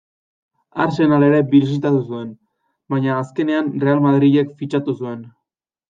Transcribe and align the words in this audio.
Arsenal 0.85 1.25
ere 1.27 1.41
bisitatu 1.51 2.01
zuen, 2.13 2.33
baina 2.95 3.13
azkenean 3.21 3.73
Real 3.87 4.05
Madrilek 4.09 4.61
fitxatu 4.63 5.01
zuen. 5.03 5.27